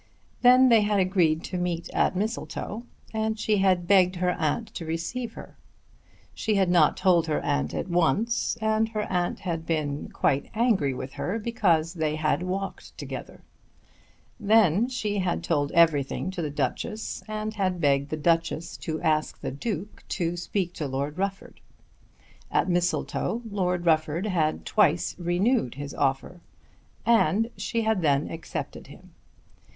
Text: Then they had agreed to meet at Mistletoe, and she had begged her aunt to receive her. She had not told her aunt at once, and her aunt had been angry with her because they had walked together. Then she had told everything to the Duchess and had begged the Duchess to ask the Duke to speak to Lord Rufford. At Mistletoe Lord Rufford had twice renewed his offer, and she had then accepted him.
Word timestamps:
Then 0.41 0.69
they 0.69 0.81
had 0.81 0.99
agreed 0.99 1.43
to 1.43 1.59
meet 1.59 1.87
at 1.91 2.15
Mistletoe, 2.15 2.87
and 3.13 3.39
she 3.39 3.57
had 3.57 3.87
begged 3.87 4.15
her 4.15 4.31
aunt 4.31 4.73
to 4.73 4.83
receive 4.83 5.33
her. 5.33 5.59
She 6.33 6.55
had 6.55 6.71
not 6.71 6.97
told 6.97 7.27
her 7.27 7.39
aunt 7.41 7.75
at 7.75 7.87
once, 7.87 8.57
and 8.61 8.89
her 8.89 9.03
aunt 9.11 9.41
had 9.41 9.63
been 9.67 10.11
angry 10.55 10.95
with 10.95 11.13
her 11.13 11.37
because 11.37 11.93
they 11.93 12.15
had 12.15 12.41
walked 12.41 12.97
together. 12.97 13.43
Then 14.39 14.89
she 14.89 15.19
had 15.19 15.43
told 15.43 15.71
everything 15.73 16.31
to 16.31 16.41
the 16.41 16.49
Duchess 16.49 17.21
and 17.27 17.53
had 17.53 17.79
begged 17.79 18.09
the 18.09 18.17
Duchess 18.17 18.77
to 18.77 18.99
ask 19.03 19.39
the 19.39 19.51
Duke 19.51 20.03
to 20.09 20.35
speak 20.35 20.73
to 20.73 20.87
Lord 20.87 21.19
Rufford. 21.19 21.61
At 22.49 22.67
Mistletoe 22.67 23.43
Lord 23.51 23.85
Rufford 23.85 24.25
had 24.25 24.65
twice 24.65 25.15
renewed 25.19 25.75
his 25.75 25.93
offer, 25.93 26.41
and 27.05 27.51
she 27.55 27.83
had 27.83 28.01
then 28.01 28.31
accepted 28.31 28.87
him. 28.87 29.11